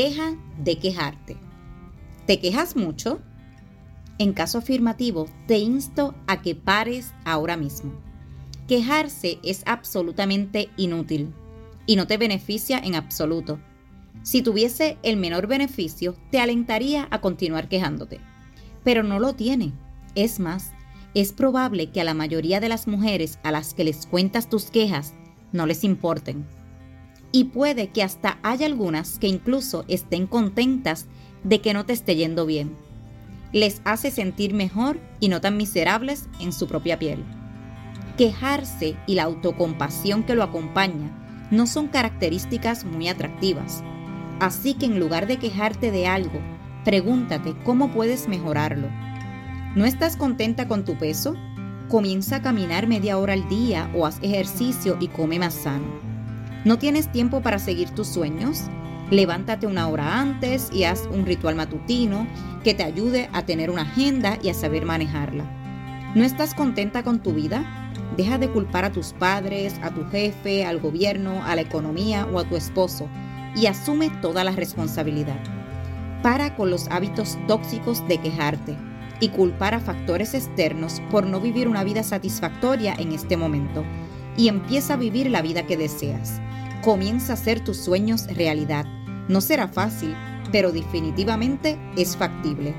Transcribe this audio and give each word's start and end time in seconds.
Deja 0.00 0.36
de 0.62 0.78
quejarte. 0.78 1.36
¿Te 2.24 2.38
quejas 2.38 2.76
mucho? 2.76 3.18
En 4.18 4.32
caso 4.32 4.58
afirmativo, 4.58 5.26
te 5.48 5.58
insto 5.58 6.14
a 6.28 6.40
que 6.40 6.54
pares 6.54 7.12
ahora 7.24 7.56
mismo. 7.56 7.94
Quejarse 8.68 9.40
es 9.42 9.64
absolutamente 9.66 10.70
inútil 10.76 11.34
y 11.84 11.96
no 11.96 12.06
te 12.06 12.16
beneficia 12.16 12.78
en 12.78 12.94
absoluto. 12.94 13.58
Si 14.22 14.40
tuviese 14.40 14.98
el 15.02 15.16
menor 15.16 15.48
beneficio, 15.48 16.14
te 16.30 16.38
alentaría 16.38 17.08
a 17.10 17.20
continuar 17.20 17.68
quejándote. 17.68 18.20
Pero 18.84 19.02
no 19.02 19.18
lo 19.18 19.32
tiene. 19.32 19.72
Es 20.14 20.38
más, 20.38 20.70
es 21.14 21.32
probable 21.32 21.90
que 21.90 22.00
a 22.00 22.04
la 22.04 22.14
mayoría 22.14 22.60
de 22.60 22.68
las 22.68 22.86
mujeres 22.86 23.40
a 23.42 23.50
las 23.50 23.74
que 23.74 23.82
les 23.82 24.06
cuentas 24.06 24.48
tus 24.48 24.70
quejas 24.70 25.14
no 25.50 25.66
les 25.66 25.82
importen 25.82 26.46
y 27.32 27.44
puede 27.44 27.88
que 27.88 28.02
hasta 28.02 28.38
haya 28.42 28.66
algunas 28.66 29.18
que 29.18 29.26
incluso 29.26 29.84
estén 29.88 30.26
contentas 30.26 31.06
de 31.44 31.60
que 31.60 31.74
no 31.74 31.84
te 31.84 31.92
esté 31.92 32.16
yendo 32.16 32.46
bien. 32.46 32.74
Les 33.52 33.80
hace 33.84 34.10
sentir 34.10 34.54
mejor 34.54 34.98
y 35.20 35.28
no 35.28 35.40
tan 35.40 35.56
miserables 35.56 36.28
en 36.40 36.52
su 36.52 36.66
propia 36.66 36.98
piel. 36.98 37.24
Quejarse 38.16 38.96
y 39.06 39.14
la 39.14 39.24
autocompasión 39.24 40.24
que 40.24 40.34
lo 40.34 40.42
acompaña 40.42 41.48
no 41.50 41.66
son 41.66 41.88
características 41.88 42.84
muy 42.84 43.08
atractivas. 43.08 43.82
Así 44.40 44.74
que 44.74 44.86
en 44.86 45.00
lugar 45.00 45.26
de 45.26 45.38
quejarte 45.38 45.90
de 45.90 46.06
algo, 46.06 46.40
pregúntate 46.84 47.54
cómo 47.64 47.90
puedes 47.90 48.28
mejorarlo. 48.28 48.88
¿No 49.74 49.84
estás 49.84 50.16
contenta 50.16 50.68
con 50.68 50.84
tu 50.84 50.96
peso? 50.98 51.34
Comienza 51.88 52.36
a 52.36 52.42
caminar 52.42 52.86
media 52.86 53.18
hora 53.18 53.32
al 53.32 53.48
día 53.48 53.90
o 53.94 54.04
haz 54.04 54.18
ejercicio 54.22 54.96
y 55.00 55.08
come 55.08 55.38
más 55.38 55.54
sano. 55.54 56.07
¿No 56.68 56.78
tienes 56.78 57.10
tiempo 57.10 57.40
para 57.40 57.58
seguir 57.58 57.88
tus 57.92 58.08
sueños? 58.08 58.64
Levántate 59.10 59.66
una 59.66 59.88
hora 59.88 60.20
antes 60.20 60.68
y 60.70 60.84
haz 60.84 61.08
un 61.10 61.24
ritual 61.24 61.54
matutino 61.54 62.26
que 62.62 62.74
te 62.74 62.82
ayude 62.82 63.30
a 63.32 63.46
tener 63.46 63.70
una 63.70 63.80
agenda 63.80 64.36
y 64.42 64.50
a 64.50 64.54
saber 64.54 64.84
manejarla. 64.84 65.44
¿No 66.14 66.24
estás 66.24 66.52
contenta 66.52 67.02
con 67.02 67.22
tu 67.22 67.32
vida? 67.32 67.64
Deja 68.18 68.36
de 68.36 68.50
culpar 68.50 68.84
a 68.84 68.92
tus 68.92 69.14
padres, 69.14 69.80
a 69.82 69.94
tu 69.94 70.04
jefe, 70.10 70.66
al 70.66 70.78
gobierno, 70.78 71.42
a 71.42 71.54
la 71.54 71.62
economía 71.62 72.28
o 72.30 72.38
a 72.38 72.44
tu 72.44 72.54
esposo 72.54 73.08
y 73.56 73.64
asume 73.64 74.10
toda 74.20 74.44
la 74.44 74.52
responsabilidad. 74.52 75.40
Para 76.22 76.54
con 76.54 76.68
los 76.68 76.86
hábitos 76.88 77.38
tóxicos 77.46 78.06
de 78.08 78.18
quejarte 78.18 78.76
y 79.20 79.30
culpar 79.30 79.72
a 79.72 79.80
factores 79.80 80.34
externos 80.34 81.00
por 81.10 81.26
no 81.26 81.40
vivir 81.40 81.66
una 81.66 81.82
vida 81.82 82.02
satisfactoria 82.02 82.94
en 82.98 83.12
este 83.12 83.38
momento 83.38 83.86
y 84.36 84.48
empieza 84.48 84.92
a 84.92 84.98
vivir 84.98 85.30
la 85.30 85.40
vida 85.40 85.66
que 85.66 85.78
deseas. 85.78 86.42
Comienza 86.82 87.32
a 87.32 87.34
hacer 87.34 87.64
tus 87.64 87.76
sueños 87.76 88.26
realidad. 88.28 88.86
No 89.28 89.40
será 89.40 89.66
fácil, 89.66 90.14
pero 90.52 90.70
definitivamente 90.70 91.76
es 91.96 92.16
factible. 92.16 92.72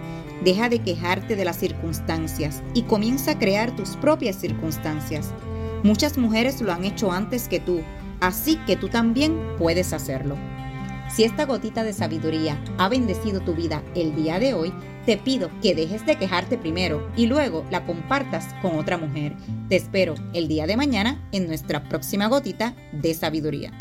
Deja 0.43 0.69
de 0.69 0.79
quejarte 0.79 1.35
de 1.35 1.43
las 1.43 1.57
circunstancias 1.57 2.63
y 2.73 2.83
comienza 2.83 3.31
a 3.31 3.39
crear 3.39 3.75
tus 3.75 3.97
propias 3.97 4.37
circunstancias. 4.37 5.33
Muchas 5.83 6.17
mujeres 6.17 6.61
lo 6.61 6.71
han 6.71 6.85
hecho 6.85 7.11
antes 7.11 7.49
que 7.49 7.59
tú, 7.59 7.81
así 8.21 8.55
que 8.65 8.77
tú 8.77 8.87
también 8.87 9.37
puedes 9.57 9.91
hacerlo. 9.91 10.37
Si 11.13 11.23
esta 11.23 11.45
gotita 11.45 11.83
de 11.83 11.91
sabiduría 11.91 12.57
ha 12.77 12.87
bendecido 12.87 13.41
tu 13.41 13.53
vida 13.53 13.83
el 13.95 14.15
día 14.15 14.39
de 14.39 14.53
hoy, 14.53 14.71
te 15.05 15.17
pido 15.17 15.49
que 15.61 15.73
dejes 15.75 16.05
de 16.05 16.17
quejarte 16.17 16.57
primero 16.57 17.09
y 17.17 17.25
luego 17.25 17.65
la 17.71 17.85
compartas 17.85 18.53
con 18.61 18.77
otra 18.77 18.97
mujer. 18.97 19.35
Te 19.67 19.75
espero 19.75 20.13
el 20.33 20.47
día 20.47 20.67
de 20.67 20.77
mañana 20.77 21.27
en 21.31 21.47
nuestra 21.47 21.83
próxima 21.89 22.27
gotita 22.27 22.75
de 22.93 23.13
sabiduría. 23.13 23.73